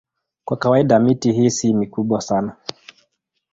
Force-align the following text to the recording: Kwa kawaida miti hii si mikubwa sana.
Kwa 0.45 0.57
kawaida 0.57 0.99
miti 0.99 1.31
hii 1.31 1.49
si 1.49 1.73
mikubwa 1.73 2.21
sana. 2.21 2.55